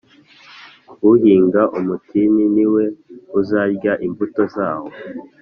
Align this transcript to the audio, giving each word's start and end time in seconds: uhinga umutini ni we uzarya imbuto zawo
uhinga 1.11 1.61
umutini 1.77 2.43
ni 2.55 2.65
we 2.73 2.83
uzarya 3.39 3.93
imbuto 4.07 4.41
zawo 4.55 4.89